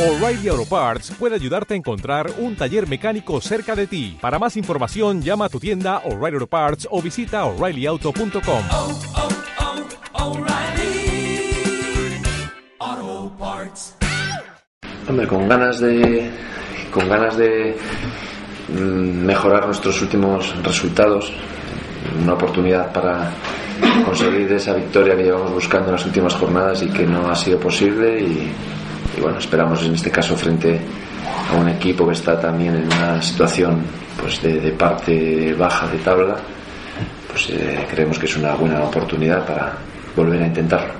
O'Reilly 0.00 0.48
Auto 0.48 0.64
Parts 0.64 1.10
puede 1.18 1.34
ayudarte 1.34 1.74
a 1.74 1.76
encontrar 1.76 2.30
un 2.38 2.56
taller 2.56 2.88
mecánico 2.88 3.38
cerca 3.42 3.76
de 3.76 3.86
ti. 3.86 4.16
Para 4.18 4.38
más 4.38 4.56
información, 4.56 5.20
llama 5.20 5.44
a 5.44 5.48
tu 5.50 5.60
tienda 5.60 5.98
O'Reilly 6.06 6.36
Auto 6.36 6.46
Parts 6.46 6.88
o 6.90 7.02
visita 7.02 7.44
oreillyauto.com. 7.44 8.62
oh, 8.70 8.98
oh, 12.80 13.32
Parts. 13.38 13.94
Hombre, 15.06 15.26
con 15.26 15.46
ganas 15.46 15.80
de 15.80 16.30
con 16.90 17.06
ganas 17.06 17.36
de 17.36 17.76
mm, 18.70 19.26
mejorar 19.26 19.66
nuestros 19.66 20.00
últimos 20.00 20.56
resultados, 20.62 21.30
una 22.22 22.32
oportunidad 22.32 22.90
para 22.90 23.32
conseguir 24.06 24.50
esa 24.50 24.72
victoria 24.72 25.14
que 25.14 25.24
llevamos 25.24 25.52
buscando 25.52 25.88
en 25.88 25.92
las 25.96 26.06
últimas 26.06 26.34
jornadas 26.36 26.82
y 26.82 26.88
que 26.88 27.04
no 27.04 27.30
ha 27.30 27.34
sido 27.34 27.60
posible 27.60 28.18
y, 28.22 28.50
y 29.16 29.20
bueno, 29.20 29.38
esperamos 29.38 29.82
en 29.84 29.94
este 29.94 30.10
caso 30.10 30.36
frente 30.36 30.80
a 31.50 31.56
un 31.56 31.68
equipo 31.68 32.06
que 32.06 32.12
está 32.12 32.40
también 32.40 32.76
en 32.76 32.86
una 32.86 33.20
situación 33.22 33.82
pues 34.20 34.42
de, 34.42 34.60
de 34.60 34.70
parte 34.72 35.54
baja 35.54 35.86
de 35.88 35.98
tabla, 35.98 36.36
pues 37.30 37.50
eh, 37.50 37.86
creemos 37.90 38.18
que 38.18 38.26
es 38.26 38.36
una 38.36 38.54
buena 38.54 38.82
oportunidad 38.84 39.46
para 39.46 39.78
volver 40.16 40.42
a 40.42 40.46
intentarlo. 40.46 40.92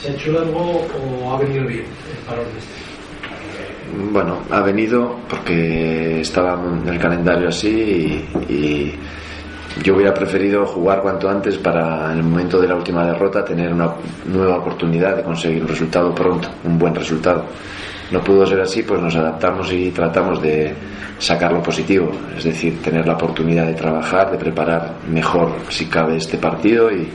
¿Se 0.00 0.10
ha 0.10 0.12
hecho 0.12 0.32
largo 0.32 0.86
o 1.22 1.34
ha 1.34 1.38
venido 1.38 1.66
bien 1.66 1.84
el 2.10 2.26
parón 2.26 2.46
este? 2.58 2.84
Bueno, 4.12 4.40
ha 4.50 4.60
venido 4.60 5.20
porque 5.28 6.20
estaba 6.20 6.60
en 6.82 6.88
el 6.88 6.98
calendario 6.98 7.48
así 7.48 8.26
y, 8.48 8.52
y 8.52 8.94
yo 9.82 9.94
hubiera 9.94 10.14
preferido 10.14 10.64
jugar 10.66 11.02
cuanto 11.02 11.28
antes 11.28 11.58
para 11.58 12.12
en 12.12 12.18
el 12.18 12.24
momento 12.24 12.60
de 12.60 12.68
la 12.68 12.76
última 12.76 13.04
derrota 13.04 13.44
tener 13.44 13.72
una 13.72 13.94
nueva 14.26 14.58
oportunidad 14.58 15.16
de 15.16 15.22
conseguir 15.22 15.62
un 15.62 15.68
resultado 15.68 16.14
pronto, 16.14 16.48
un 16.64 16.78
buen 16.78 16.94
resultado. 16.94 17.44
No 18.10 18.20
pudo 18.22 18.46
ser 18.46 18.60
así, 18.60 18.82
pues 18.82 19.00
nos 19.00 19.16
adaptamos 19.16 19.72
y 19.72 19.90
tratamos 19.90 20.40
de 20.40 20.74
sacar 21.18 21.52
lo 21.52 21.62
positivo, 21.62 22.10
es 22.36 22.44
decir, 22.44 22.80
tener 22.82 23.06
la 23.06 23.14
oportunidad 23.14 23.66
de 23.66 23.74
trabajar, 23.74 24.30
de 24.30 24.38
preparar 24.38 24.96
mejor 25.08 25.50
si 25.70 25.86
cabe 25.86 26.16
este 26.16 26.38
partido 26.38 26.92
y, 26.92 27.08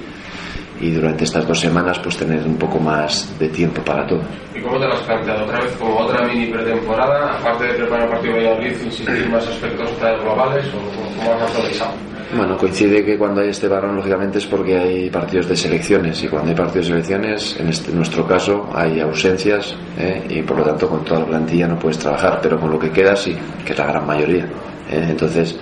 y 0.82 0.92
durante 0.92 1.24
estas 1.26 1.48
dos 1.48 1.60
semanas 1.60 2.00
pues 2.00 2.18
tener 2.18 2.46
un 2.46 2.56
poco 2.58 2.80
más 2.80 3.38
de 3.40 3.50
tiempo 3.50 3.82
para 3.82 4.06
todo. 4.08 4.22
¿Y 4.56 4.62
cómo 4.62 4.80
te 4.80 4.88
lo 4.88 4.94
has 4.94 5.02
planteado? 5.02 5.44
¿Otra 5.46 5.60
vez 5.62 5.72
como 5.78 5.98
otra 6.00 6.26
mini 6.28 6.46
pretemporada? 6.48 7.38
Aparte 7.40 7.66
de 7.66 7.74
preparar 7.74 8.04
el 8.06 8.10
partido 8.10 8.34
de 8.36 8.40
Valladolid, 8.46 8.72
insistir 8.86 9.30
más 9.30 9.48
aspectos 9.48 9.90
globales 10.22 10.66
o 10.68 11.20
cómo- 11.20 11.34
has 11.34 11.42
actualizado? 11.52 11.92
Bueno, 12.36 12.56
coincide 12.58 13.04
que 13.04 13.18
cuando 13.18 13.42
hay 13.42 13.50
este 13.50 13.68
varón, 13.68 13.96
lógicamente, 13.96 14.38
es 14.38 14.46
porque 14.46 14.78
hay 14.78 15.10
partidos 15.10 15.48
de 15.50 15.56
selecciones. 15.58 16.24
Y 16.24 16.28
cuando 16.28 16.50
hay 16.52 16.56
partidos 16.56 16.86
de 16.86 16.92
selecciones, 16.92 17.60
en 17.60 17.70
este- 17.70 17.92
nuestro 17.92 18.28
caso, 18.28 18.70
hay 18.72 19.00
ausencias. 19.00 19.76
¿eh? 19.98 20.24
Y 20.30 20.44
por 20.44 20.58
lo 20.60 20.64
tanto, 20.64 20.88
con 20.88 21.04
toda 21.04 21.22
la 21.22 21.26
plantilla 21.26 21.68
no 21.68 21.80
puedes 21.80 21.98
trabajar. 21.98 22.38
Pero 22.40 22.60
con 22.60 22.70
lo 22.70 22.78
que 22.78 22.92
queda, 22.92 23.16
sí, 23.16 23.36
que 23.66 23.74
es 23.74 23.80
la 23.80 23.88
gran 23.88 24.06
mayoría. 24.06 24.44
¿eh? 24.92 25.08
Entonces, 25.10 25.58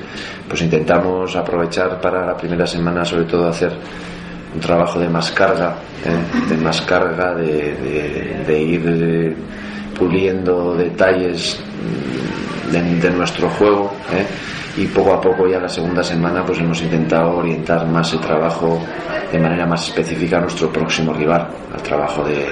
pues 0.50 0.62
intentamos 0.62 1.34
aprovechar 1.38 2.02
para 2.02 2.26
la 2.26 2.36
primera 2.36 2.68
semana, 2.68 3.06
sobre 3.06 3.24
todo, 3.24 3.48
hacer 3.48 3.72
un 4.58 4.62
trabajo 4.62 5.00
de 5.00 5.08
más 5.08 5.30
carga, 5.32 5.76
¿eh? 6.04 6.50
de 6.50 6.58
más 6.58 6.82
carga, 6.82 7.36
de, 7.36 8.60
ir 8.60 9.36
puliendo 9.96 10.76
detalles 10.76 11.60
mm, 12.72 13.02
de, 13.02 13.12
nuestro 13.12 13.50
juego 13.50 13.94
¿eh? 14.12 14.82
y 14.82 14.88
poco 14.88 15.14
a 15.14 15.22
poco 15.22 15.48
ya 15.48 15.60
la 15.60 15.70
segunda 15.70 16.04
semana 16.04 16.44
pues 16.44 16.60
hemos 16.60 16.82
intentado 16.82 17.38
orientar 17.38 17.86
más 17.86 18.12
el 18.14 18.20
trabajo 18.20 18.82
de 19.32 19.40
manera 19.40 19.68
más 19.68 19.90
específica 19.90 20.38
a 20.38 20.42
nuestro 20.42 20.72
próximo 20.72 21.14
rival, 21.14 21.48
al 21.76 21.82
trabajo 21.84 22.24
de, 22.24 22.48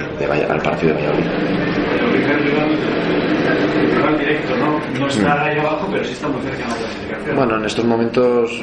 al 0.48 0.62
partido 0.62 0.94
de 0.94 1.02
Valladolid. 1.02 1.26
El 1.26 2.10
primer 2.12 2.42
rival, 2.42 2.70
el 2.70 3.96
rival 3.96 4.15
directo, 4.26 4.56
¿no? 4.56 4.80
No 4.98 5.06
está 5.06 5.44
ahí 5.44 5.58
abajo, 5.58 5.88
pero 5.90 6.04
sí 6.04 6.12
está 6.12 6.28
muy 6.28 6.42
cerca 6.42 6.64
de 6.64 6.68
la 6.70 6.76
clasificación. 6.76 7.36
Bueno, 7.36 7.56
en 7.56 7.64
estos 7.64 7.84
momentos 7.84 8.62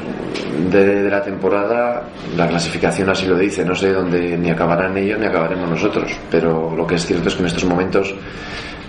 de, 0.70 1.04
de 1.04 1.10
la 1.10 1.22
temporada 1.22 2.04
la 2.36 2.48
clasificación 2.48 3.10
así 3.10 3.26
lo 3.28 3.38
dice. 3.38 3.64
No 3.64 3.76
sé 3.76 3.94
dónde 3.94 4.38
ni 4.38 4.50
acabarán 4.50 4.98
ellos 4.98 5.20
ni 5.20 5.26
acabaremos 5.26 5.70
nosotros. 5.70 6.12
Pero 6.30 6.76
lo 6.76 6.86
que 6.86 6.96
es 6.96 7.06
cierto 7.06 7.30
es 7.30 7.36
que 7.36 7.42
en 7.42 7.48
estos 7.48 7.66
momentos 7.66 8.14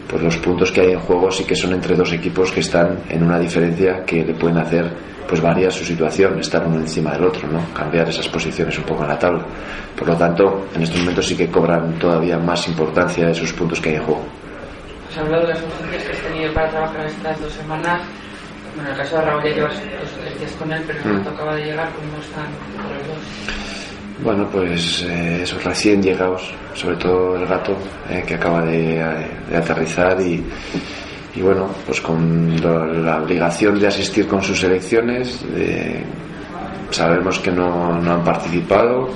pues 0.09 0.22
los 0.22 0.37
puntos 0.38 0.71
que 0.71 0.82
hay 0.82 0.93
en 0.93 1.00
juego 1.00 1.31
sí 1.31 1.44
que 1.44 1.56
son 1.56 1.72
entre 1.72 1.97
dos 1.97 2.12
equipos 2.12 2.53
que 2.53 2.60
están 2.60 2.99
en 3.09 3.22
una 3.22 3.38
diferencia 3.38 4.04
que 4.04 4.25
le 4.25 4.34
pueden 4.34 4.59
hacer 4.59 4.91
pues 5.26 5.41
variar 5.41 5.72
su 5.72 5.84
situación, 5.84 6.38
estar 6.38 6.66
uno 6.66 6.76
encima 6.76 7.12
del 7.12 7.25
otro, 7.25 7.49
¿no? 7.49 7.59
Cambiar 7.72 8.09
esas 8.09 8.28
posiciones 8.28 8.76
un 8.78 8.84
poco 8.84 9.03
en 9.04 9.09
la 9.09 9.19
tabla. 9.19 9.43
Por 9.97 10.06
lo 10.09 10.16
tanto, 10.16 10.66
en 10.75 10.82
estos 10.82 11.00
momentos 11.00 11.26
sí 11.26 11.37
que 11.37 11.49
cobran 11.49 11.99
todavía 11.99 12.38
más 12.38 12.69
importancia 12.69 13.31
esos 13.31 13.53
puntos 13.54 13.81
que 13.81 13.88
hay 13.91 13.97
en 13.97 14.03
juego. 14.03 14.22
Has 15.10 15.19
hablado 15.19 15.47
de 15.47 15.54
las 15.54 15.62
urgencias 15.62 16.04
que 16.04 16.13
para 16.53 16.71
trabajar 16.71 17.06
estas 17.06 17.41
dos 17.41 17.53
semanas. 17.53 18.00
Bueno, 18.75 18.88
en 18.91 18.94
el 18.97 19.00
caso 19.03 19.16
de 19.16 19.22
Raúl 19.25 19.43
ya 19.44 19.50
llevas 19.50 19.75
dos 19.75 20.12
o 20.12 20.21
tres 20.21 20.38
días 20.41 20.53
con 20.59 20.72
él, 20.72 20.82
pero 20.87 20.99
el 21.00 21.21
Mm. 21.21 21.28
acaba 21.28 21.55
de 21.55 21.65
llegar. 21.65 21.88
¿Cómo 21.93 22.22
están 22.22 22.47
los 22.99 23.06
dos? 23.09 23.25
Bueno, 24.22 24.49
pues 24.50 25.03
eh, 25.03 25.41
esos 25.43 25.62
recién 25.65 26.03
llegados, 26.03 26.53
sobre 26.75 26.97
todo 26.97 27.37
el 27.37 27.47
gato, 27.47 27.77
eh, 28.10 28.22
que 28.27 28.34
acaba 28.34 28.62
de, 28.62 29.05
de 29.50 29.56
aterrizar 29.56 30.21
y, 30.21 30.44
y 31.34 31.41
bueno, 31.43 31.69
pues 31.87 32.00
con 32.00 32.56
lo- 32.61 32.87
la 32.87 33.19
obligación 33.19 33.78
de 33.81 33.88
asistir 33.88 34.26
con 34.28 34.43
sus 34.43 34.61
selecciones, 34.61 35.43
de- 35.53 36.05
sabemos 36.91 37.41
que 37.41 37.50
no, 37.50 38.00
no 38.00 38.12
han 38.15 38.25
participado 38.25 39.11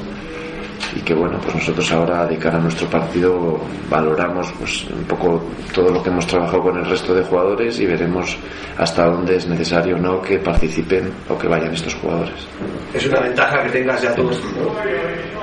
y 0.99 1.03
que 1.03 1.15
bueno, 1.15 1.39
pues 1.41 1.55
nosotros 1.55 1.93
ahora 1.93 2.27
de 2.27 2.37
cara 2.37 2.59
a 2.59 2.61
nuestro 2.61 2.89
partido 2.89 3.61
valoramos 3.89 4.53
pues 4.59 4.85
un 4.91 5.05
poco 5.05 5.45
todo 5.73 5.91
lo 5.91 6.03
que 6.03 6.11
hemos 6.11 6.27
trabajado 6.27 6.63
con 6.63 6.79
el 6.79 6.87
resto 6.87 7.15
de 7.15 7.23
jugadores 7.23 7.79
y 7.79 7.87
veremos 7.87 8.37
hasta 8.77 9.07
dónde 9.07 9.37
es 9.37 9.47
necesario 9.47 9.95
o 9.95 9.99
no 9.99 10.21
que 10.21 10.39
participen 10.39 11.13
o 11.29 11.39
que 11.39 11.47
vayan 11.47 11.73
estos 11.73 11.95
jugadores. 11.95 12.35
Es 12.93 13.07
una 13.07 13.21
ventaja 13.21 13.63
que 13.63 13.71
tengas 13.71 14.03
ya 14.03 14.15
todos, 14.15 14.41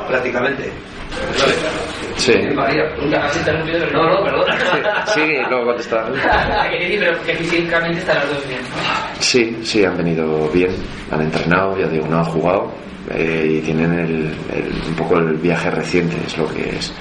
prácticamente. 0.09 0.63
Es 0.65 1.43
una 1.43 1.53
ventaja. 1.53 1.84
Sí. 2.17 2.33
María, 2.55 2.89
pregunta, 2.93 3.25
has 3.25 3.37
interrumpido, 3.37 3.79
pero 3.79 3.91
no, 4.03 4.09
no, 4.13 4.23
perdona. 4.23 5.05
Sí, 5.07 5.21
luego 5.49 5.65
contestar. 5.65 6.11
Que 6.69 6.79
decir, 6.79 6.99
pero 6.99 7.21
que 7.23 7.33
físicamente 7.35 7.99
están 7.99 8.17
los 8.21 8.29
dos 8.35 8.47
bien. 8.47 8.61
Sí, 9.19 9.57
sí, 9.63 9.83
han 9.83 9.97
venido 9.97 10.49
bien, 10.49 10.71
han 11.11 11.21
entrenado, 11.21 11.77
ya 11.77 11.87
digo, 11.87 12.07
no 12.07 12.17
han 12.19 12.25
jugado 12.25 12.71
eh, 13.11 13.57
y 13.59 13.65
tienen 13.65 13.91
el, 13.93 14.33
el- 14.57 14.73
un 14.87 14.95
poco 14.95 15.17
el 15.17 15.35
viaje 15.35 15.69
reciente, 15.69 16.15
es 16.25 16.37
lo 16.37 16.47
que 16.53 16.69
es. 16.77 16.93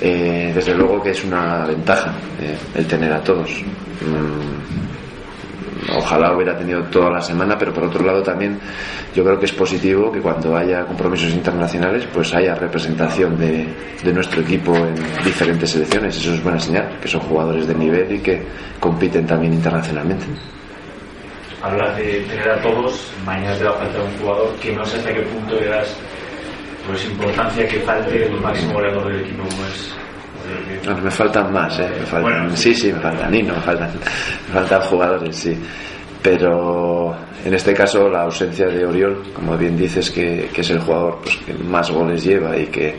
Eh, 0.00 0.52
desde 0.54 0.74
luego 0.74 1.02
que 1.02 1.10
es 1.10 1.24
una 1.24 1.64
ventaja 1.66 2.12
eh, 2.40 2.56
el 2.74 2.86
tener 2.86 3.12
a 3.12 3.20
todos. 3.24 3.50
Mm, 4.00 4.85
ojalá 5.96 6.34
hubiera 6.34 6.56
tenido 6.56 6.82
toda 6.84 7.10
la 7.10 7.20
semana, 7.20 7.56
pero 7.58 7.72
por 7.72 7.84
otro 7.84 8.04
lado 8.04 8.22
también 8.22 8.58
yo 9.14 9.24
creo 9.24 9.38
que 9.38 9.46
es 9.46 9.52
positivo 9.52 10.10
que 10.12 10.20
cuando 10.20 10.56
haya 10.56 10.84
compromisos 10.84 11.32
internacionales 11.32 12.06
pues 12.12 12.34
haya 12.34 12.54
representación 12.54 13.38
de, 13.38 13.66
de 14.02 14.12
nuestro 14.12 14.42
equipo 14.42 14.74
en 14.76 14.94
diferentes 15.24 15.70
selecciones. 15.70 16.16
Eso 16.16 16.34
es 16.34 16.42
buena 16.42 16.58
señal, 16.58 16.98
que 17.00 17.08
son 17.08 17.20
jugadores 17.22 17.66
de 17.66 17.74
nivel 17.74 18.12
y 18.14 18.18
que 18.20 18.42
compiten 18.80 19.26
también 19.26 19.54
internacionalmente. 19.54 20.26
Hablas 21.62 21.96
de 21.96 22.20
tener 22.28 22.48
a 22.50 22.60
todos, 22.60 23.10
mañana 23.24 23.56
te 23.56 23.64
va 23.64 23.70
a 23.70 23.74
faltar 23.74 24.02
un 24.02 24.18
jugador 24.18 24.54
que 24.56 24.72
no 24.72 24.84
sé 24.84 24.98
hasta 24.98 25.12
qué 25.12 25.22
punto 25.22 25.54
le 25.58 25.66
das 25.66 25.96
pues, 26.86 27.04
importancia 27.06 27.66
que 27.66 27.80
falte 27.80 28.26
el 28.26 28.40
máximo 28.40 28.74
goleador 28.74 29.08
del 29.08 29.20
equipo, 29.22 29.42
como 29.42 29.66
es 29.66 29.94
No, 30.84 30.96
me 30.98 31.10
faltan 31.10 31.52
más, 31.52 31.78
¿eh? 31.78 31.88
Me 32.00 32.06
faltan, 32.06 32.22
Bueno. 32.22 32.56
sí, 32.56 32.74
sí, 32.74 32.92
me 32.92 33.00
faltan, 33.00 33.34
y 33.34 33.42
no, 33.42 33.54
me 33.54 33.60
faltan, 33.60 33.90
me 34.48 34.54
faltan 34.54 34.80
jugadores, 34.82 35.36
sí. 35.36 35.56
Pero 36.22 37.14
en 37.44 37.54
este 37.54 37.72
caso 37.72 38.08
la 38.08 38.22
ausencia 38.22 38.66
de 38.66 38.84
Oriol, 38.84 39.22
como 39.32 39.56
bien 39.56 39.76
dices, 39.76 40.10
que, 40.10 40.50
que 40.52 40.60
es 40.60 40.70
el 40.70 40.80
jugador 40.80 41.18
pues, 41.22 41.36
que 41.36 41.54
más 41.54 41.90
goles 41.90 42.24
lleva 42.24 42.56
y 42.56 42.66
que 42.66 42.96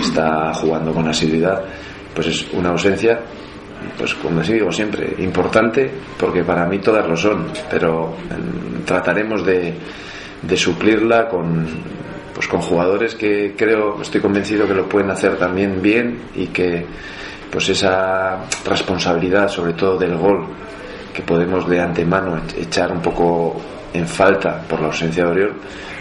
está 0.00 0.52
jugando 0.54 0.92
con 0.92 1.08
asiduidad, 1.08 1.62
pues 2.14 2.26
es 2.26 2.46
una 2.52 2.70
ausencia, 2.70 3.20
pues 3.96 4.14
como 4.14 4.42
digo 4.42 4.70
siempre, 4.70 5.14
importante, 5.18 5.90
porque 6.18 6.44
para 6.44 6.66
mí 6.66 6.78
todas 6.78 7.06
lo 7.08 7.16
son, 7.16 7.46
pero 7.70 8.08
mm, 8.08 8.84
trataremos 8.84 9.46
de, 9.46 9.72
de 10.42 10.56
suplirla 10.56 11.28
con, 11.28 11.66
pues 12.34 12.46
con 12.48 12.60
jugadores 12.60 13.14
que 13.14 13.54
creo, 13.56 14.00
estoy 14.02 14.20
convencido 14.20 14.66
que 14.66 14.74
lo 14.74 14.88
pueden 14.88 15.10
hacer 15.10 15.36
también 15.36 15.80
bien 15.82 16.18
y 16.34 16.46
que 16.48 16.84
pues 17.50 17.68
esa 17.68 18.38
responsabilidad 18.64 19.48
sobre 19.48 19.72
todo 19.72 19.96
del 19.98 20.16
gol 20.16 20.46
que 21.14 21.22
podemos 21.22 21.68
de 21.68 21.80
antemano 21.80 22.40
echar 22.56 22.92
un 22.92 23.00
poco 23.02 23.60
en 23.92 24.06
falta 24.06 24.60
por 24.68 24.80
la 24.80 24.86
ausencia 24.88 25.24
de 25.24 25.30
Oriol, 25.30 25.52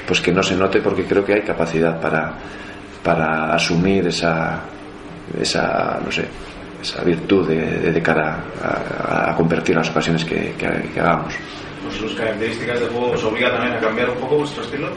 pues 0.06 0.20
que 0.22 0.32
no 0.32 0.44
se 0.44 0.56
note 0.56 0.82
porque 0.82 1.06
creo 1.06 1.24
que 1.26 1.34
hay 1.34 1.42
capacidad 1.42 2.00
para, 2.00 2.34
para 3.02 3.54
asumir 3.54 4.08
esa, 4.08 4.60
esa, 5.40 6.00
no 6.04 6.12
sé, 6.12 6.26
esa 6.82 7.02
virtud 7.04 7.48
de, 7.48 7.56
de- 7.80 7.92
de 7.94 8.02
cara 8.02 8.44
a, 8.62 9.32
a 9.32 9.36
convertir 9.36 9.76
las 9.76 9.90
ocasiones 9.90 10.24
que, 10.26 10.54
que- 10.58 10.90
que 10.94 11.00
hagamos. 11.00 11.34
pues, 11.84 11.96
sus 11.96 12.14
características 12.14 12.80
de 12.82 12.88
juego 12.88 13.12
os 13.12 13.24
obliga 13.24 13.50
también 13.52 13.74
a 13.74 13.80
cambiar 13.80 14.10
un 14.10 14.18
poco 14.18 14.36
vuestro 14.38 14.64
estilo. 14.64 14.90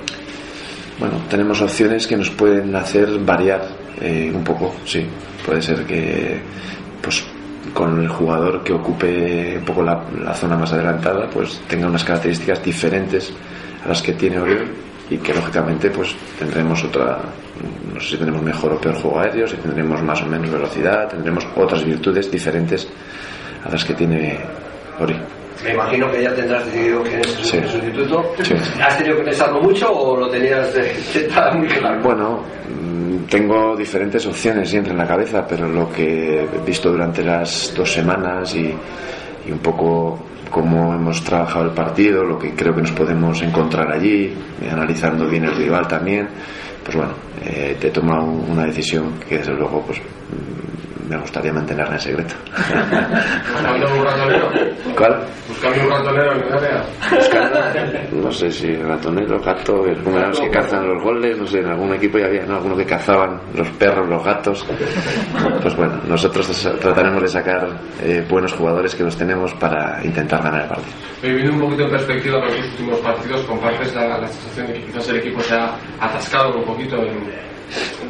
Bueno, 1.00 1.14
tenemos 1.30 1.62
opciones 1.62 2.06
que 2.06 2.14
nos 2.14 2.28
pueden 2.28 2.76
hacer 2.76 3.18
variar 3.20 3.66
eh, 3.98 4.30
un 4.34 4.44
poco, 4.44 4.74
sí. 4.84 5.06
Puede 5.46 5.62
ser 5.62 5.86
que, 5.86 6.38
pues, 7.00 7.24
con 7.72 8.02
el 8.02 8.08
jugador 8.08 8.62
que 8.62 8.74
ocupe 8.74 9.56
un 9.56 9.64
poco 9.64 9.82
la, 9.82 10.34
zona 10.34 10.56
más 10.56 10.74
adelantada, 10.74 11.30
pues 11.30 11.62
tenga 11.66 11.86
unas 11.86 12.04
características 12.04 12.62
diferentes 12.62 13.32
a 13.82 13.88
las 13.88 14.02
que 14.02 14.12
tiene 14.12 14.38
Oriol 14.38 14.66
y 15.08 15.16
que 15.16 15.32
lógicamente 15.32 15.90
pues 15.90 16.14
tendremos 16.38 16.84
otra, 16.84 17.18
no 17.94 18.00
sé 18.00 18.10
si 18.10 18.16
tendremos 18.16 18.42
mejor 18.42 18.72
o 18.72 18.80
peor 18.80 18.94
juego 18.94 19.20
aéreo, 19.20 19.48
si 19.48 19.56
tendremos 19.56 20.02
más 20.02 20.22
o 20.22 20.26
menos 20.26 20.50
velocidad, 20.50 21.08
tendremos 21.08 21.46
otras 21.56 21.82
virtudes 21.84 22.30
diferentes 22.30 22.86
a 23.64 23.70
las 23.70 23.84
que 23.84 23.94
tiene 23.94 24.38
Ori. 25.00 25.16
Me 25.64 25.72
imagino 25.74 26.10
que 26.10 26.22
ya 26.22 26.34
tendrás 26.34 26.64
decidido 26.66 27.02
quién 27.02 27.20
es 27.20 27.26
Sí. 27.42 27.56
el 27.58 27.68
sustituto. 27.68 28.24
Sí. 28.42 28.54
¿Has 28.82 28.96
tenido 28.98 29.16
que 29.18 29.24
pensarlo 29.24 29.60
mucho 29.60 29.92
o 29.92 30.16
lo 30.18 30.28
tenías 30.30 30.72
de, 30.74 30.82
de- 30.82 31.28
muy 31.58 31.68
claro? 31.68 32.00
Bueno, 32.02 32.40
mm, 32.68 33.24
tengo 33.28 33.76
diferentes 33.76 34.24
opciones 34.26 34.68
siempre 34.70 34.92
en 34.92 34.98
la 34.98 35.06
cabeza, 35.06 35.46
pero 35.46 35.68
lo 35.68 35.90
que 35.92 36.42
he 36.44 36.58
visto 36.66 36.90
durante 36.90 37.22
las 37.22 37.74
dos 37.76 37.92
semanas 37.92 38.54
y, 38.54 38.74
y 39.46 39.52
un 39.52 39.58
poco 39.58 40.18
cómo 40.50 40.94
hemos 40.94 41.22
trabajado 41.22 41.66
el 41.66 41.70
partido, 41.72 42.24
lo 42.24 42.38
que 42.38 42.54
creo 42.54 42.74
que 42.74 42.80
nos 42.82 42.92
podemos 42.92 43.40
encontrar 43.42 43.92
allí, 43.92 44.34
eh, 44.62 44.68
analizando 44.70 45.28
bien 45.28 45.44
el 45.44 45.54
rival 45.54 45.86
también, 45.86 46.28
pues 46.84 46.96
bueno, 46.96 47.12
eh, 47.44 47.76
te 47.78 47.88
he 47.88 47.90
tomado 47.90 48.24
una 48.24 48.64
decisión 48.64 49.12
que 49.28 49.38
desde 49.38 49.52
luego 49.54 49.82
pues 49.86 49.98
mm, 50.00 50.89
me 51.10 51.16
gustaría 51.18 51.52
mantenerla 51.52 51.94
en 51.94 52.00
secreto. 52.00 52.34
Buscando 53.52 53.94
un 53.94 54.04
ratonero. 54.04 54.50
¿Cuál? 54.96 55.20
Buscando 55.48 55.82
un 55.84 55.90
ratonero 55.90 56.32
en 56.32 56.52
área. 56.52 56.84
No 58.12 58.30
sé 58.32 58.50
si 58.50 58.76
ratonero, 58.76 59.40
gato, 59.40 59.86
el- 59.86 60.02
como 60.02 60.16
eran 60.18 60.30
los 60.30 60.40
que 60.40 60.50
cazan 60.50 60.86
los 60.88 61.02
goles, 61.02 61.36
no 61.36 61.46
sé, 61.46 61.58
en 61.60 61.66
algún 61.66 61.92
equipo 61.94 62.18
ya 62.18 62.26
había, 62.26 62.46
¿no? 62.46 62.56
Algunos 62.56 62.78
que 62.78 62.86
cazaban 62.86 63.40
los 63.54 63.68
perros, 63.70 64.08
los 64.08 64.24
gatos. 64.24 64.64
Pues 65.62 65.76
bueno, 65.76 65.94
nosotros 66.06 66.46
trataremos 66.80 67.22
de 67.22 67.28
sacar 67.28 67.68
eh, 68.02 68.24
buenos 68.28 68.52
jugadores 68.52 68.94
que 68.94 69.02
los 69.02 69.16
tenemos 69.16 69.52
para 69.54 70.00
intentar 70.04 70.42
ganar 70.42 70.62
el 70.62 70.68
partido. 70.68 70.92
Oye, 71.22 71.34
viendo 71.34 71.52
un 71.54 71.60
poquito 71.60 71.82
en 71.84 71.90
perspectiva 71.90 72.38
los 72.38 72.52
últimos 72.70 72.98
partidos, 73.00 73.40
compartes 73.42 73.94
la, 73.94 74.18
la 74.18 74.28
sensación 74.28 74.66
de 74.68 74.72
que 74.74 74.80
quizás 74.86 75.08
el 75.08 75.16
equipo 75.16 75.40
se 75.42 75.54
ha 75.54 75.74
atascado 76.00 76.56
un 76.56 76.64
poquito 76.64 76.96
en- 77.02 77.50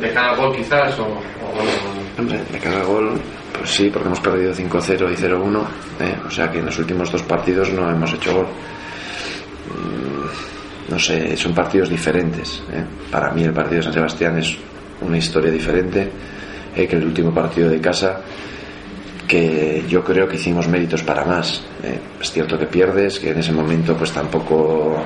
de 0.01 0.11
cada 0.15 0.35
gol 0.37 0.57
quizás 0.57 0.99
o, 0.99 1.03
o 1.05 1.53
bueno, 1.55 1.71
Hombre, 2.19 2.41
de 2.53 2.59
cada 2.59 2.83
gol, 2.85 3.19
pues 3.57 3.71
sí, 3.71 3.89
porque 3.91 4.09
hemos 4.09 4.21
perdido 4.21 4.53
5-0 4.53 5.13
y 5.13 5.17
0-1, 5.17 5.63
¿eh? 6.01 6.17
o 6.27 6.31
sea 6.31 6.51
que 6.51 6.59
en 6.59 6.67
los 6.67 6.79
últimos 6.79 7.11
dos 7.11 7.23
partidos 7.23 7.73
no 7.73 7.89
hemos 7.91 8.13
hecho 8.13 8.35
gol. 8.35 8.47
Mm, 8.47 10.91
No 10.93 10.99
sé, 10.99 11.37
son 11.37 11.55
partidos 11.55 11.89
diferentes. 11.89 12.63
¿eh? 12.73 12.85
Para 13.11 13.31
mí 13.31 13.45
el 13.45 13.53
partido 13.53 13.77
de 13.77 13.83
San 13.85 13.93
Sebastián 13.93 14.39
es 14.39 14.57
una 15.01 15.17
historia 15.17 15.51
diferente 15.51 16.11
eh, 16.77 16.87
que 16.87 16.97
el 16.97 17.05
último 17.05 17.33
partido 17.33 17.71
de 17.71 17.81
casa, 17.81 18.21
que 19.29 19.85
yo 19.89 20.03
creo 20.03 20.27
que 20.27 20.35
hicimos 20.35 20.67
méritos 20.67 21.05
para 21.05 21.25
más. 21.25 21.63
Es 22.21 22.33
cierto 22.33 22.59
que 22.59 22.67
pierdes, 22.67 23.21
que 23.21 23.31
en 23.31 23.39
ese 23.39 23.53
momento 23.53 23.97
pues 23.97 24.11
tampoco 24.11 24.97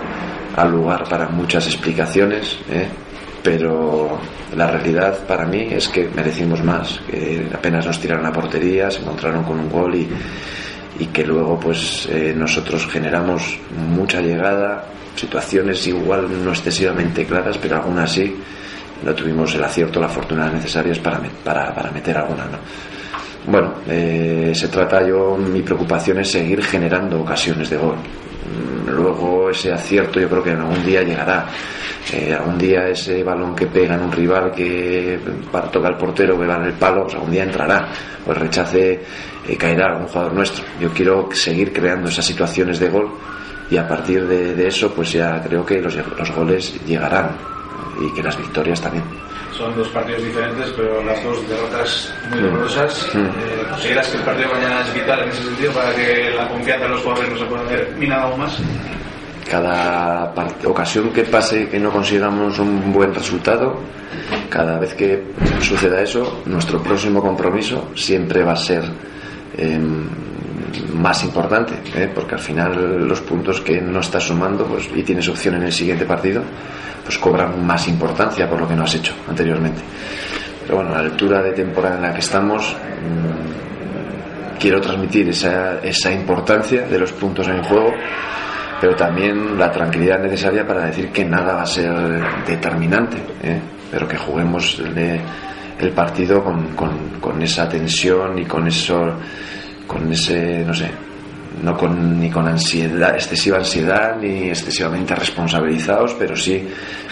ha 0.56 0.64
lugar 0.64 1.06
para 1.08 1.28
muchas 1.28 1.66
explicaciones. 1.66 2.58
Pero 3.44 4.18
la 4.56 4.66
realidad 4.66 5.26
para 5.26 5.44
mí 5.44 5.68
es 5.70 5.88
que 5.88 6.08
merecimos 6.08 6.64
más, 6.64 6.98
que 7.10 7.46
apenas 7.52 7.84
nos 7.84 8.00
tiraron 8.00 8.24
a 8.24 8.32
portería, 8.32 8.90
se 8.90 9.00
encontraron 9.00 9.44
con 9.44 9.60
un 9.60 9.68
gol 9.68 9.94
y, 9.94 10.08
y 10.98 11.06
que 11.06 11.24
luego 11.24 11.60
pues 11.60 12.08
eh, 12.10 12.32
nosotros 12.34 12.86
generamos 12.86 13.58
mucha 13.90 14.22
llegada, 14.22 14.86
situaciones 15.14 15.86
igual 15.86 16.42
no 16.42 16.50
excesivamente 16.52 17.26
claras, 17.26 17.58
pero 17.58 17.76
aún 17.76 17.98
así 17.98 18.34
no 19.04 19.14
tuvimos 19.14 19.54
el 19.54 19.62
acierto, 19.62 20.00
la 20.00 20.08
fortuna 20.08 20.50
necesarias 20.50 20.98
para, 20.98 21.20
para, 21.44 21.74
para 21.74 21.90
meter 21.90 22.16
alguna. 22.16 22.44
¿no? 22.46 22.58
Bueno, 23.46 23.74
eh, 23.86 24.52
se 24.54 24.68
trata 24.68 25.06
yo, 25.06 25.36
mi 25.36 25.60
preocupación 25.62 26.18
es 26.20 26.30
seguir 26.30 26.62
generando 26.62 27.20
ocasiones 27.20 27.68
de 27.68 27.76
gol. 27.76 27.96
Mm, 27.96 28.90
Luego 28.90 29.50
ese 29.50 29.72
acierto 29.72 30.20
yo 30.20 30.28
creo 30.28 30.42
que 30.42 30.50
algún 30.50 30.84
día 30.84 31.02
llegará. 31.02 31.46
Eh, 32.12 32.34
algún 32.34 32.58
día 32.58 32.88
ese 32.88 33.22
balón 33.22 33.54
que 33.54 33.66
pega 33.66 33.94
en 33.94 34.02
un 34.02 34.12
rival 34.12 34.52
que 34.52 35.18
para 35.50 35.70
tocar 35.70 35.92
al 35.92 35.98
portero 35.98 36.38
que 36.38 36.46
va 36.46 36.56
en 36.56 36.64
el 36.64 36.72
palo, 36.74 37.02
pues 37.04 37.14
algún 37.14 37.30
día 37.30 37.44
entrará. 37.44 37.88
El 38.26 38.34
rechace 38.34 39.00
eh, 39.46 39.56
caerá 39.56 39.92
algún 39.92 40.06
jugador 40.06 40.34
nuestro. 40.34 40.64
Yo 40.80 40.90
quiero 40.90 41.28
seguir 41.32 41.72
creando 41.72 42.08
esas 42.08 42.24
situaciones 42.24 42.78
de 42.78 42.88
gol 42.88 43.10
y 43.70 43.76
a 43.76 43.88
partir 43.88 44.26
de, 44.26 44.54
de 44.54 44.68
eso 44.68 44.92
pues 44.94 45.12
ya 45.12 45.42
creo 45.42 45.64
que 45.64 45.80
los, 45.80 45.96
los 45.96 46.30
goles 46.32 46.78
llegarán 46.86 47.30
y 48.00 48.12
que 48.14 48.22
las 48.22 48.36
victorias 48.36 48.80
también. 48.80 49.04
Son 49.56 49.74
dos 49.76 49.88
partidos 49.88 50.22
diferentes, 50.22 50.70
pero 50.76 51.02
las 51.04 51.22
dos 51.22 51.48
derrotas 51.48 52.12
muy 52.30 52.40
dolorosas. 52.40 53.08
Mm. 53.14 53.18
Eh, 53.18 53.66
¿Consideras 53.70 54.08
que 54.08 54.16
el 54.16 54.22
partido 54.24 54.48
de 54.48 54.54
mañana 54.54 54.80
es 54.80 54.94
vital 54.94 55.20
en 55.22 55.28
ese 55.28 55.42
sentido 55.44 55.72
para 55.72 55.94
que 55.94 56.30
la 56.36 56.48
confianza 56.48 56.84
de 56.84 56.90
los 56.90 57.02
jugadores 57.02 57.30
no 57.30 57.38
se 57.38 57.44
pueda 57.44 57.62
ver 57.62 57.94
minada 57.98 58.22
aún 58.24 58.40
más? 58.40 58.58
cada 59.48 60.32
ocasión 60.64 61.10
que 61.10 61.24
pase 61.24 61.68
que 61.68 61.78
no 61.78 61.90
consigamos 61.90 62.58
un 62.58 62.92
buen 62.92 63.14
resultado, 63.14 63.78
cada 64.48 64.78
vez 64.78 64.94
que 64.94 65.22
suceda 65.60 66.00
eso, 66.00 66.42
nuestro 66.46 66.82
próximo 66.82 67.20
compromiso 67.20 67.90
siempre 67.94 68.42
va 68.42 68.52
a 68.52 68.56
ser 68.56 68.82
eh, 69.56 69.78
más 70.94 71.22
importante, 71.24 71.74
¿eh? 71.94 72.10
porque 72.14 72.34
al 72.34 72.40
final 72.40 73.06
los 73.08 73.20
puntos 73.20 73.60
que 73.60 73.80
no 73.80 74.00
estás 74.00 74.24
sumando 74.24 74.64
pues, 74.66 74.88
y 74.94 75.02
tienes 75.02 75.28
opción 75.28 75.56
en 75.56 75.64
el 75.64 75.72
siguiente 75.72 76.04
partido, 76.04 76.42
pues 77.04 77.18
cobran 77.18 77.64
más 77.66 77.86
importancia 77.88 78.48
por 78.48 78.60
lo 78.60 78.68
que 78.68 78.74
no 78.74 78.84
has 78.84 78.94
hecho 78.94 79.12
anteriormente. 79.28 79.80
Pero 80.62 80.76
bueno, 80.76 80.90
a 80.90 80.94
la 80.94 81.00
altura 81.10 81.42
de 81.42 81.52
temporada 81.52 81.96
en 81.96 82.02
la 82.02 82.12
que 82.14 82.20
estamos, 82.20 82.74
mm, 82.74 84.58
quiero 84.58 84.80
transmitir 84.80 85.28
esa, 85.28 85.80
esa 85.82 86.10
importancia 86.12 86.82
de 86.82 86.98
los 86.98 87.12
puntos 87.12 87.46
en 87.48 87.62
juego 87.62 87.92
pero 88.80 88.96
también 88.96 89.56
la 89.56 89.70
tranquilidad 89.70 90.18
necesaria 90.20 90.66
para 90.66 90.86
decir 90.86 91.08
que 91.10 91.24
nada 91.24 91.54
va 91.54 91.62
a 91.62 91.66
ser 91.66 91.90
determinante, 92.46 93.16
¿eh? 93.42 93.58
pero 93.90 94.06
que 94.06 94.16
juguemos 94.18 94.78
el, 94.80 95.20
el 95.78 95.90
partido 95.92 96.44
con- 96.44 96.74
con 97.20 97.40
esa 97.40 97.66
tensión 97.66 98.38
y 98.38 98.44
con 98.44 98.66
eso, 98.66 99.14
con 99.86 100.10
ese, 100.12 100.64
no 100.64 100.72
sé, 100.74 100.90
no 101.62 101.76
con, 101.76 102.20
ni 102.20 102.30
con 102.30 102.46
ansiedad, 102.48 103.14
excesiva 103.14 103.58
ansiedad 103.58 104.16
ni 104.20 104.48
excesivamente 104.48 105.14
responsabilizados, 105.14 106.14
pero 106.18 106.34
sí 106.36 106.66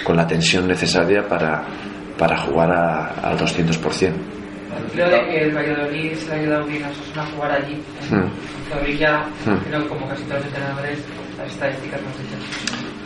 con 0.05 0.17
la 0.17 0.27
tensión 0.27 0.67
necesaria 0.67 1.27
para, 1.29 1.63
para 2.19 2.37
jugar 2.39 2.71
a- 2.73 3.07
al 3.23 3.39
200%. 3.39 4.13
Creo 4.93 5.09
de 5.09 5.21
que 5.27 5.45
el 5.45 5.55
Valladolid 5.57 6.15
se 6.15 6.33
ha 6.33 6.37
ayudado 6.37 6.65
bien 6.67 6.85
a 6.85 6.89
Osasuna 6.91 7.23
a 7.23 7.27
jugar 7.27 7.53
allí. 7.53 7.75
Hmm. 8.11 8.15
En 8.17 8.31
Zorrilla, 8.79 9.23
Hmm. 9.47 9.57
creo 9.69 9.89
como 9.89 10.09
casi 10.09 10.23
todos 10.25 10.37
los 10.39 10.47
entrenadores, 10.47 10.99
las 11.39 11.53
estadísticas 11.53 12.01
nos 12.03 12.19
dicen. 12.19 12.39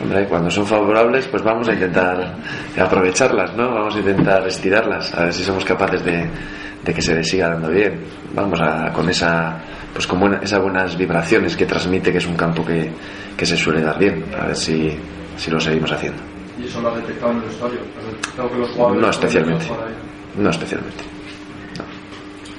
Hombre, 0.01 0.25
cuando 0.27 0.49
son 0.51 0.65
favorables, 0.65 1.27
pues 1.27 1.43
vamos 1.43 1.67
a 1.67 1.73
intentar 1.73 2.35
aprovecharlas, 2.79 3.53
¿no? 3.55 3.73
Vamos 3.73 3.95
a 3.95 3.99
intentar 3.99 4.47
estirarlas, 4.47 5.13
a 5.13 5.23
ver 5.25 5.33
si 5.33 5.43
somos 5.43 5.63
capaces 5.65 6.03
de, 6.03 6.25
de 6.83 6.93
que 6.93 7.01
se 7.01 7.15
les 7.15 7.27
siga 7.27 7.49
dando 7.49 7.69
bien. 7.69 7.99
Vamos 8.33 8.59
a, 8.61 8.91
con 8.93 9.09
esa, 9.09 9.57
pues 9.93 10.05
con 10.07 10.19
buena- 10.19 10.39
esas 10.43 10.61
buenas 10.61 10.97
vibraciones 10.97 11.55
que 11.55 11.65
transmite, 11.65 12.11
que 12.11 12.17
es 12.19 12.27
un 12.27 12.35
campo 12.35 12.65
que, 12.65 12.89
que 13.35 13.45
se 13.45 13.57
suele 13.57 13.81
dar 13.81 13.97
bien, 13.99 14.23
a 14.39 14.47
ver 14.47 14.55
si, 14.55 14.97
si 15.37 15.51
lo 15.51 15.59
seguimos 15.59 15.91
haciendo. 15.91 16.21
y 16.59 16.65
eso 16.65 16.81
lo 16.81 16.89
has 16.89 16.95
detectado 16.97 17.31
en 17.33 17.37
el 17.39 17.43
vestuario. 17.43 17.79
Has 17.99 18.05
detectado 18.13 18.51
que 18.51 18.57
los 18.57 18.69
jugadores 18.71 19.01
No 19.01 19.09
especialmente, 19.09 19.65
no 20.37 20.49
especialmente. 20.49 21.03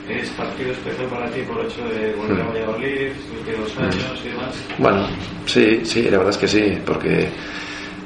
¿Es 0.08 0.30
partido 0.30 0.72
especial 0.72 1.06
para 1.08 1.26
ti 1.30 1.40
por 1.42 1.60
el 1.60 1.66
hecho 1.66 1.84
de 1.84 2.14
volver 2.14 2.40
a 2.40 2.44
Mm. 2.44 2.48
Valladolid, 2.48 3.08
estuviste 3.08 3.56
dos 3.60 3.76
años 3.78 4.22
y 4.25 4.28
demás? 4.28 4.54
Bueno, 4.78 5.06
sí, 5.44 5.80
sí, 5.84 6.02
la 6.04 6.16
verdad 6.16 6.30
es 6.30 6.38
que 6.38 6.48
sí, 6.48 6.78
porque 6.87 7.28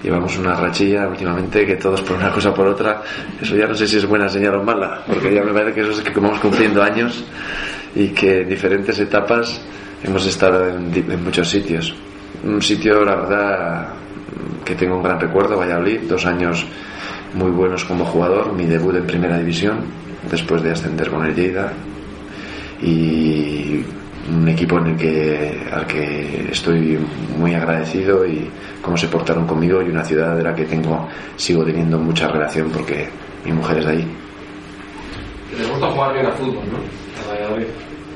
llevamos 0.03 0.37
una 0.39 0.55
rachilla 0.55 1.07
últimamente 1.09 1.65
que 1.65 1.77
todos 1.77 2.03
por 2.03 2.17
una 2.17 2.31
cosa 2.31 2.51
o 2.51 2.55
por 2.55 2.67
otra, 2.67 3.03
eso 3.41 3.57
ya 3.57 3.67
no 3.67 3.75
sé 3.75 3.87
si 3.87 3.99
es 3.99 4.07
buena 4.07 4.29
señal 4.29 4.57
o 4.57 4.63
mala, 4.63 5.03
porque 5.07 5.33
ya 5.33 5.43
me 5.43 5.53
parece 5.53 5.75
que 5.75 5.81
eso 5.83 5.91
es 5.93 6.01
que 6.01 6.21
vamos 6.21 6.41
cumpliendo 6.41 6.83
años 6.83 7.25
y 7.95 8.09
que 8.09 8.43
en 8.43 8.49
diferentes 8.49 8.99
etapas 8.99 9.61
hemos 10.03 10.27
estado 10.27 10.69
en, 10.69 10.93
en 10.95 11.25
muchos 11.25 11.49
sitios. 11.49 11.95
Un 12.45 12.61
sitio, 12.61 13.05
la 13.05 13.15
verdad, 13.15 13.89
que 14.65 14.75
tengo 14.75 14.97
un 14.97 15.03
gran 15.03 15.21
recuerdo, 15.21 15.57
Valladolid, 15.57 16.01
dos 16.09 16.27
años 16.27 16.67
muy 17.35 17.51
buenos 17.51 17.85
como 17.85 18.05
jugador, 18.05 18.53
mi 18.53 18.67
debut 18.67 18.97
en 18.97 19.07
primera 19.07 19.39
división, 19.39 19.81
después 20.31 20.63
de 20.63 20.73
ascender 20.73 21.09
con 21.11 21.25
el 21.25 21.35
Lleida, 21.35 21.73
un 24.31 24.49
equipo 24.49 24.79
en 24.79 24.87
el 24.89 24.97
que 24.97 25.67
al 25.73 25.87
que 25.87 26.49
estoy 26.51 26.99
muy 27.37 27.55
agradecido 27.55 28.25
y 28.27 28.49
cómo 28.81 28.97
se 28.97 29.09
portaron 29.09 29.47
conmigo 29.47 29.83
y 29.83 29.89
una 29.89 30.05
ciudad 30.05 30.37
de 30.37 30.43
la 30.43 30.55
que 30.55 30.65
tengo 30.65 31.09
sigo 31.37 31.65
teniendo 31.65 31.99
mucha 31.99 32.29
relación 32.29 32.71
porque 32.71 33.09
mi 33.45 33.53
mujer 33.53 33.79
es 33.79 33.87
de 33.87 33.93
ahí 33.93 34.07
Les 35.59 35.69
gusta 35.69 35.91
jugar 35.91 36.13
bien 36.15 36.27
a 36.27 36.33
fútbol, 36.33 36.65
¿no? 36.71 36.79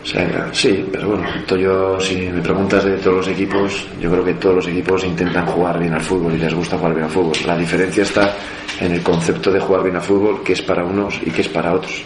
O 0.07 0.09
sea, 0.09 0.49
sí, 0.53 0.87
pero 0.93 1.09
bueno, 1.09 1.27
yo 1.59 1.99
si 1.99 2.15
me 2.29 2.41
preguntas 2.41 2.85
de 2.85 2.97
todos 2.99 3.17
los 3.17 3.29
equipos, 3.29 3.89
yo 4.01 4.09
creo 4.09 4.25
que 4.25 4.35
todos 4.35 4.55
los 4.55 4.69
equipos 4.69 5.03
intentan 5.03 5.45
jugar 5.47 5.81
bien 5.81 5.95
al 5.95 6.01
fútbol 6.01 6.33
y 6.35 6.39
les 6.39 6.55
gusta 6.55 6.79
jugar 6.79 6.95
bien 6.95 7.07
al 7.07 7.11
fútbol. 7.11 7.33
La 7.45 7.57
diferencia 7.57 8.05
está 8.05 8.33
en 8.81 8.93
el 8.93 9.03
concepto 9.03 9.51
de 9.51 9.59
jugar 9.59 9.83
bien 9.83 9.97
al 9.97 10.03
fútbol, 10.03 10.45
que 10.45 10.53
es 10.53 10.63
para 10.63 10.85
unos 10.85 11.21
y 11.27 11.31
que 11.33 11.41
es 11.41 11.49
para 11.49 11.73
otros. 11.73 12.05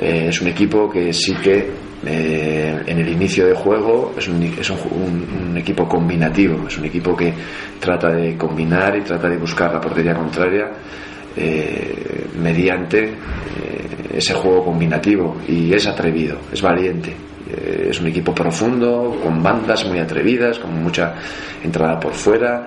Eh, 0.00 0.28
es 0.30 0.40
un 0.40 0.48
equipo 0.48 0.90
que 0.90 1.12
sí 1.12 1.34
que 1.34 1.70
eh, 2.04 2.82
en 2.84 2.98
el 2.98 3.08
inicio 3.08 3.46
de 3.46 3.54
juego 3.54 4.14
es, 4.18 4.26
un, 4.26 4.42
es 4.42 4.68
un, 4.70 5.56
equipo 5.56 5.86
combinativo, 5.86 6.66
es 6.66 6.76
un 6.78 6.86
equipo 6.86 7.16
que 7.16 7.32
trata 7.78 8.08
de 8.10 8.36
combinar 8.36 8.96
y 8.96 9.02
trata 9.02 9.28
de 9.28 9.36
buscar 9.36 9.72
la 9.72 9.80
portería 9.80 10.14
contraria 10.14 10.68
eh, 11.36 12.26
mediante 12.40 13.04
eh, 13.04 13.14
ese 14.14 14.34
juego 14.34 14.64
combinativo 14.64 15.36
y 15.46 15.72
es 15.72 15.86
atrevido, 15.86 16.38
es 16.52 16.60
valiente. 16.60 17.14
Es 17.52 18.00
un 18.00 18.06
equipo 18.06 18.34
profundo, 18.34 19.20
con 19.22 19.42
bandas 19.42 19.84
muy 19.86 19.98
atrevidas, 19.98 20.58
con 20.58 20.82
mucha 20.82 21.14
entrada 21.62 22.00
por 22.00 22.14
fuera 22.14 22.66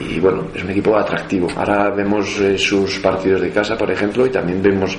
y 0.00 0.18
bueno, 0.18 0.48
es 0.52 0.64
un 0.64 0.70
equipo 0.70 0.96
atractivo. 0.96 1.48
Ahora 1.56 1.90
vemos 1.90 2.40
sus 2.56 2.98
partidos 2.98 3.42
de 3.42 3.50
casa, 3.50 3.78
por 3.78 3.92
ejemplo, 3.92 4.26
y 4.26 4.30
también 4.30 4.60
vemos 4.60 4.98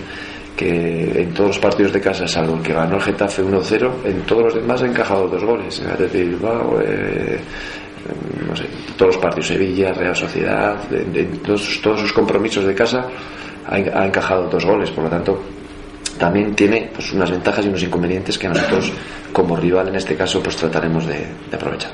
que 0.56 1.22
en 1.22 1.34
todos 1.34 1.50
los 1.50 1.60
partidos 1.60 1.94
de 1.94 2.02
casa, 2.02 2.28
salvo 2.28 2.56
el 2.56 2.62
que 2.62 2.74
ganó 2.74 2.96
el 2.96 3.02
Getafe 3.02 3.44
1-0, 3.44 3.92
en 4.06 4.22
todos 4.22 4.44
los 4.44 4.56
demás 4.56 4.82
ha 4.82 4.88
encajado 4.88 5.28
dos 5.28 5.44
goles. 5.44 5.80
En 5.80 5.88
Athletic 5.88 6.12
de 6.14 6.24
Bilbao, 6.26 6.80
no 8.48 8.56
sé, 8.56 8.66
todos 8.98 9.16
los 9.16 9.22
partidos, 9.22 9.48
Sevilla, 9.48 9.94
Real 9.94 10.16
Sociedad, 10.16 10.82
de 10.90 11.24
todos, 11.46 11.62
sus 11.62 12.14
compromisos 12.14 12.66
de 12.66 12.74
casa 12.74 13.08
ha, 13.68 13.76
ha 13.76 14.06
encajado 14.06 14.48
dos 14.50 14.66
goles. 14.66 14.92
Por 14.92 15.06
lo 15.06 15.10
tanto, 15.10 15.42
también 16.18 16.56
tiene 16.56 16.90
pues, 16.94 17.12
unas 17.14 17.30
ventajas 17.30 17.66
y 17.66 17.70
unos 17.70 17.84
inconvenientes 17.84 18.38
que 18.38 18.48
nosotros, 18.48 18.92
como 19.34 19.56
rival 19.58 19.90
en 19.90 19.96
este 19.96 20.16
caso, 20.16 20.42
pues 20.42 20.56
trataremos 20.56 21.06
de 21.06 21.26
aprovechar. 21.52 21.92